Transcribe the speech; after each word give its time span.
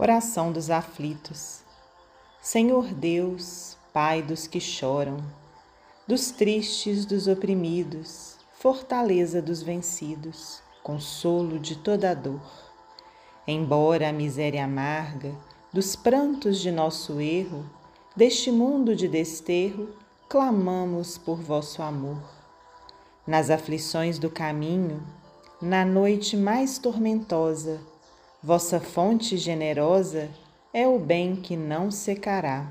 Oração 0.00 0.52
dos 0.52 0.70
aflitos. 0.70 1.64
Senhor 2.40 2.94
Deus, 2.94 3.76
Pai 3.92 4.22
dos 4.22 4.46
que 4.46 4.60
choram, 4.60 5.16
dos 6.06 6.30
tristes, 6.30 7.04
dos 7.04 7.26
oprimidos, 7.26 8.36
fortaleza 8.60 9.42
dos 9.42 9.60
vencidos, 9.60 10.62
consolo 10.84 11.58
de 11.58 11.76
toda 11.76 12.14
dor. 12.14 12.40
Embora 13.44 14.08
a 14.08 14.12
miséria 14.12 14.66
amarga 14.66 15.34
dos 15.72 15.96
prantos 15.96 16.60
de 16.60 16.70
nosso 16.70 17.20
erro, 17.20 17.68
deste 18.14 18.52
mundo 18.52 18.94
de 18.94 19.08
desterro, 19.08 19.88
clamamos 20.28 21.18
por 21.18 21.38
vosso 21.38 21.82
amor. 21.82 22.22
Nas 23.26 23.50
aflições 23.50 24.16
do 24.16 24.30
caminho, 24.30 25.02
na 25.60 25.84
noite 25.84 26.36
mais 26.36 26.78
tormentosa, 26.78 27.80
Vossa 28.40 28.78
fonte 28.78 29.36
generosa 29.36 30.30
é 30.72 30.86
o 30.86 30.96
bem 30.96 31.34
que 31.34 31.56
não 31.56 31.90
secará. 31.90 32.70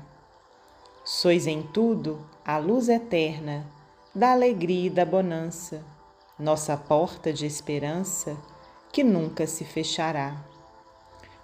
Sois 1.04 1.46
em 1.46 1.62
tudo 1.62 2.26
a 2.42 2.56
luz 2.56 2.88
eterna 2.88 3.66
da 4.14 4.32
alegria 4.32 4.86
e 4.86 4.90
da 4.90 5.04
bonança, 5.04 5.84
nossa 6.38 6.74
porta 6.74 7.34
de 7.34 7.44
esperança 7.44 8.34
que 8.90 9.04
nunca 9.04 9.46
se 9.46 9.62
fechará. 9.62 10.42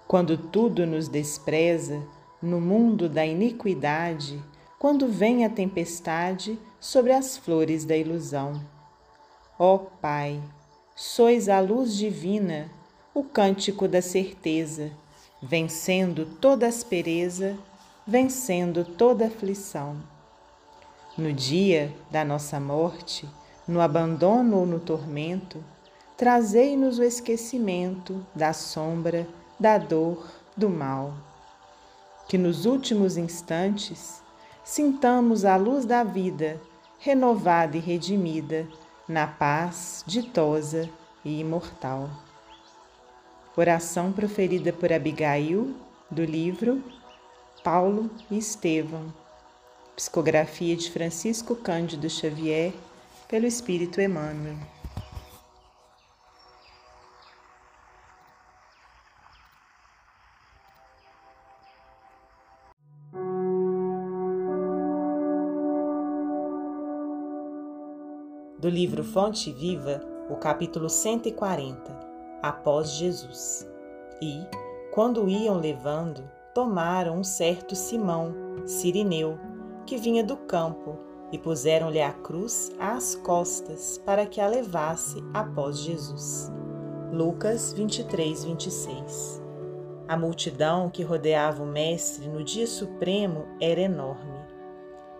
Quando 0.09 0.39
tudo 0.39 0.87
nos 0.87 1.07
despreza, 1.07 2.03
no 2.41 2.63
mundo 2.63 3.11
da 3.11 3.27
iniquidade, 3.27 4.43
quando 4.79 5.07
vem 5.07 5.45
a 5.45 5.51
tempestade 5.51 6.59
sobre 6.81 7.13
as 7.13 7.37
flores 7.37 7.85
da 7.85 7.95
ilusão. 7.95 8.59
Ó 9.59 9.77
Pai, 9.77 10.41
sois 10.97 11.47
a 11.51 11.61
luz 11.61 11.95
divina 11.95 12.71
o 13.15 13.23
cântico 13.23 13.87
da 13.87 14.03
certeza, 14.03 14.91
vencendo 15.41 16.27
toda 16.27 16.67
aspereza, 16.67 17.57
vencendo 18.05 18.85
toda 18.85 19.27
aflição. 19.27 19.97
No 21.17 21.33
dia 21.33 21.95
da 22.11 22.25
nossa 22.25 22.59
morte, 22.59 23.29
no 23.69 23.81
abandono 23.81 24.59
ou 24.59 24.67
no 24.67 24.81
tormento, 24.81 25.63
trazei-nos 26.17 26.99
o 26.99 27.05
esquecimento 27.05 28.27
da 28.35 28.53
sombra, 28.53 29.29
da 29.61 29.79
dor, 29.79 30.29
do 30.57 30.69
mal. 30.69 31.15
Que 32.27 32.37
nos 32.37 32.67
últimos 32.67 33.17
instantes 33.17 34.21
sintamos 34.65 35.45
a 35.45 35.55
luz 35.55 35.85
da 35.85 36.03
vida, 36.03 36.61
renovada 36.99 37.77
e 37.77 37.81
redimida, 37.81 38.67
na 39.07 39.25
paz 39.25 40.03
ditosa 40.05 40.91
e 41.25 41.39
imortal. 41.39 42.11
Oração 43.57 44.13
proferida 44.13 44.73
por 44.73 44.93
Abigail, 44.93 45.77
do 46.11 46.25
livro 46.25 46.83
Paulo 47.63 48.11
e 48.29 48.37
Estevão. 48.37 49.15
Psicografia 49.95 50.75
de 50.75 50.91
Francisco 50.91 51.55
Cândido 51.55 52.11
Xavier, 52.11 52.73
pelo 53.29 53.47
Espírito 53.47 54.01
Emmanuel. 54.01 54.57
Do 68.59 68.69
livro 68.69 69.05
Fonte 69.05 69.53
Viva, 69.53 70.03
o 70.29 70.35
capítulo 70.35 70.91
140 70.91 72.14
após 72.45 72.91
Jesus. 72.91 73.67
E, 74.21 74.47
quando 74.93 75.29
iam 75.29 75.59
levando, 75.59 76.23
tomaram 76.55 77.19
um 77.19 77.25
certo 77.25 77.75
Simão, 77.75 78.35
sirineu, 78.67 79.39
que 79.87 79.97
vinha 79.97 80.23
do 80.23 80.37
campo, 80.37 80.99
e 81.33 81.39
puseram-lhe 81.39 82.03
a 82.03 82.13
cruz 82.13 82.71
às 82.79 83.17
costas 83.17 83.99
para 83.99 84.27
que 84.27 84.43
a 84.43 84.47
levasse 84.47 85.25
após 85.33 85.79
Jesus. 85.79 86.53
Lucas 87.11 87.73
23, 87.73 88.45
26 88.45 89.43
A 90.07 90.17
multidão 90.17 90.91
que 90.91 91.03
rodeava 91.03 91.63
o 91.63 91.67
Mestre 91.67 92.29
no 92.29 92.45
dia 92.45 92.67
supremo 92.67 93.47
era 93.59 93.81
enorme. 93.81 94.39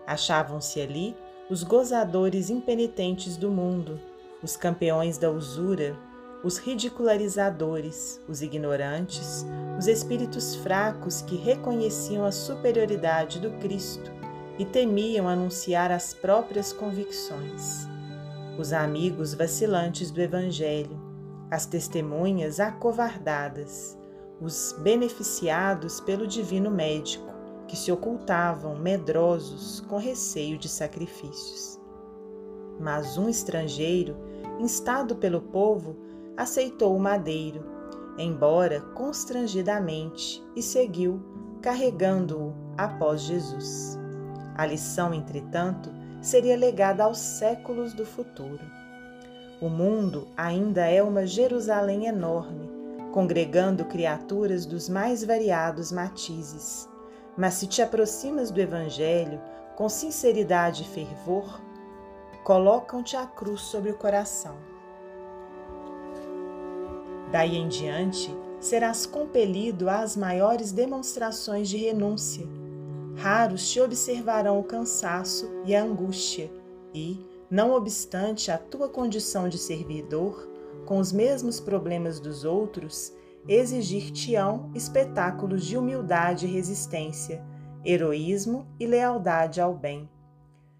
Achavam-se 0.05 0.79
ali 0.79 1.17
os 1.49 1.63
gozadores 1.63 2.51
impenitentes 2.51 3.35
do 3.35 3.49
mundo, 3.49 3.99
os 4.43 4.55
campeões 4.55 5.17
da 5.17 5.29
usura, 5.29 5.97
os 6.45 6.59
ridicularizadores, 6.59 8.21
os 8.27 8.43
ignorantes, 8.43 9.43
os 9.79 9.87
espíritos 9.87 10.55
fracos 10.57 11.23
que 11.23 11.35
reconheciam 11.35 12.23
a 12.23 12.31
superioridade 12.31 13.39
do 13.39 13.49
Cristo 13.57 14.11
e 14.59 14.63
temiam 14.63 15.27
anunciar 15.27 15.91
as 15.91 16.13
próprias 16.13 16.71
convicções, 16.71 17.87
os 18.59 18.71
amigos 18.73 19.33
vacilantes 19.33 20.11
do 20.11 20.21
Evangelho, 20.21 21.01
as 21.49 21.65
testemunhas 21.65 22.59
acovardadas, 22.59 23.97
os 24.39 24.75
beneficiados 24.83 25.99
pelo 25.99 26.27
divino 26.27 26.69
médico, 26.69 27.25
que 27.67 27.75
se 27.75 27.91
ocultavam 27.91 28.75
medrosos 28.75 29.79
com 29.89 29.97
receio 29.97 30.59
de 30.59 30.69
sacrifícios. 30.69 31.79
Mas 32.79 33.17
um 33.17 33.27
estrangeiro, 33.27 34.15
instado 34.59 35.15
pelo 35.15 35.41
povo, 35.41 36.05
aceitou 36.37 36.95
o 36.95 36.99
madeiro, 36.99 37.63
embora 38.17 38.81
constrangidamente, 38.93 40.43
e 40.55 40.61
seguiu, 40.61 41.21
carregando-o 41.61 42.53
após 42.77 43.21
Jesus. 43.21 43.97
A 44.55 44.65
lição, 44.65 45.13
entretanto, 45.13 45.89
seria 46.21 46.57
legada 46.57 47.03
aos 47.03 47.17
séculos 47.17 47.93
do 47.93 48.05
futuro. 48.05 48.63
O 49.61 49.69
mundo 49.69 50.27
ainda 50.35 50.85
é 50.85 51.01
uma 51.01 51.25
Jerusalém 51.25 52.07
enorme, 52.07 52.69
congregando 53.11 53.85
criaturas 53.85 54.65
dos 54.65 54.89
mais 54.89 55.23
variados 55.23 55.91
matizes. 55.91 56.89
Mas 57.37 57.55
se 57.55 57.67
te 57.67 57.81
aproximas 57.81 58.51
do 58.51 58.59
Evangelho 58.59 59.41
com 59.75 59.89
sinceridade 59.89 60.83
e 60.83 60.85
fervor, 60.85 61.61
colocam-te 62.43 63.15
a 63.15 63.25
cruz 63.25 63.61
sobre 63.61 63.91
o 63.91 63.97
coração 63.97 64.74
Daí 67.35 67.57
em 67.57 67.67
diante, 67.67 68.33
serás 68.61 69.05
compelido 69.05 69.89
às 69.89 70.15
maiores 70.15 70.71
demonstrações 70.71 71.67
de 71.67 71.75
renúncia. 71.75 72.47
Raros 73.17 73.69
te 73.69 73.81
observarão 73.81 74.57
o 74.57 74.63
cansaço 74.63 75.51
e 75.65 75.75
a 75.75 75.83
angústia, 75.83 76.49
e, 76.93 77.25
não 77.51 77.73
obstante 77.73 78.51
a 78.51 78.57
tua 78.57 78.87
condição 78.87 79.49
de 79.49 79.57
servidor, 79.57 80.49
com 80.85 80.97
os 80.97 81.11
mesmos 81.11 81.59
problemas 81.59 82.21
dos 82.21 82.45
outros, 82.45 83.11
exigir-te-ão 83.49 84.71
espetáculos 84.73 85.65
de 85.65 85.77
humildade 85.77 86.45
e 86.45 86.49
resistência, 86.49 87.43
heroísmo 87.83 88.65
e 88.79 88.87
lealdade 88.87 89.59
ao 89.59 89.73
bem. 89.73 90.09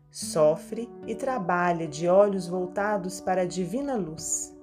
Sofre 0.10 0.90
e 1.06 1.16
trabalha 1.16 1.86
de 1.86 2.08
olhos 2.08 2.48
voltados 2.48 3.20
para 3.20 3.42
a 3.42 3.46
divina 3.46 3.98
luz 3.98 4.55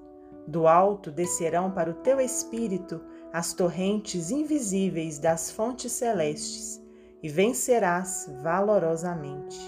do 0.46 0.66
alto 0.66 1.10
descerão 1.10 1.70
para 1.70 1.90
o 1.90 1.94
teu 1.94 2.20
espírito 2.20 3.00
as 3.32 3.52
torrentes 3.52 4.30
invisíveis 4.30 5.18
das 5.18 5.50
fontes 5.50 5.92
celestes 5.92 6.82
e 7.22 7.28
vencerás 7.28 8.30
valorosamente. 8.42 9.58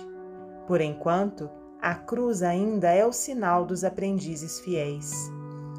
Por 0.66 0.80
enquanto, 0.80 1.48
a 1.80 1.94
cruz 1.94 2.42
ainda 2.42 2.90
é 2.90 3.06
o 3.06 3.12
sinal 3.12 3.64
dos 3.64 3.84
aprendizes 3.84 4.60
fiéis. 4.60 5.12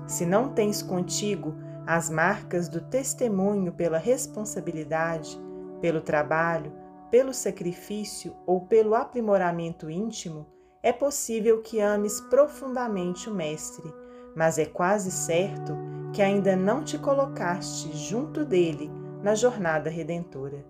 Se 0.07 0.25
não 0.25 0.53
tens 0.53 0.81
contigo 0.81 1.55
as 1.85 2.09
marcas 2.09 2.69
do 2.69 2.81
testemunho 2.81 3.71
pela 3.71 3.97
responsabilidade, 3.97 5.39
pelo 5.81 6.01
trabalho, 6.01 6.71
pelo 7.11 7.33
sacrifício 7.33 8.35
ou 8.45 8.61
pelo 8.61 8.95
aprimoramento 8.95 9.89
íntimo, 9.89 10.47
é 10.81 10.93
possível 10.93 11.61
que 11.61 11.79
ames 11.79 12.21
profundamente 12.21 13.29
o 13.29 13.33
Mestre 13.33 13.91
mas 14.35 14.57
é 14.57 14.65
quase 14.65 15.09
certo 15.11 15.77
que 16.11 16.21
ainda 16.21 16.55
não 16.55 16.83
te 16.83 16.97
colocaste 16.97 17.95
junto 17.95 18.43
dele 18.45 18.91
na 19.21 19.33
jornada 19.33 19.89
redentora. 19.89 20.63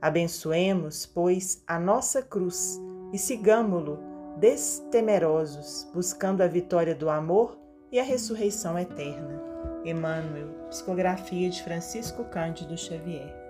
Abençoemos, 0.00 1.06
pois, 1.06 1.62
a 1.66 1.78
nossa 1.78 2.22
cruz 2.22 2.80
e 3.12 3.18
sigamo-lo 3.18 3.98
destemerosos, 4.38 5.90
buscando 5.92 6.42
a 6.42 6.46
vitória 6.46 6.94
do 6.94 7.08
amor 7.08 7.58
e 7.90 7.98
a 7.98 8.02
ressurreição 8.02 8.78
eterna. 8.78 9.42
Emmanuel, 9.84 10.48
psicografia 10.68 11.48
de 11.48 11.62
Francisco 11.62 12.24
Cândido 12.24 12.76
Xavier. 12.76 13.45